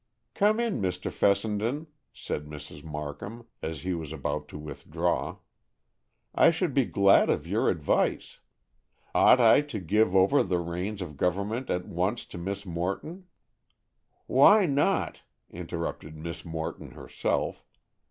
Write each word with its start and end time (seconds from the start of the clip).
"Come 0.33 0.59
in, 0.59 0.81
Mr. 0.81 1.11
Fessenden," 1.11 1.85
said 2.11 2.47
Mrs. 2.47 2.83
Markham, 2.83 3.45
as 3.61 3.83
he 3.83 3.93
was 3.93 4.11
about 4.11 4.47
to 4.47 4.57
withdraw. 4.57 5.37
"I 6.33 6.49
should 6.49 6.73
be 6.73 6.85
glad 6.85 7.29
of 7.29 7.45
your 7.45 7.69
advice. 7.69 8.39
Ought 9.13 9.39
I 9.39 9.61
to 9.61 9.79
give 9.79 10.15
over 10.15 10.41
the 10.41 10.57
reins 10.57 11.03
of 11.03 11.17
government 11.17 11.69
at 11.69 11.87
once 11.87 12.25
to 12.33 12.39
Miss 12.39 12.65
Morton?" 12.65 13.27
"Why 14.25 14.65
not?" 14.65 15.21
interrupted 15.51 16.17
Miss 16.17 16.43
Morton, 16.43 16.93
herself. 16.93 17.63